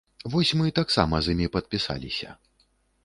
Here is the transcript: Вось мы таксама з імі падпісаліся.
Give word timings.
Вось 0.35 0.53
мы 0.61 0.71
таксама 0.79 1.15
з 1.27 1.35
імі 1.35 1.47
падпісаліся. 1.57 2.29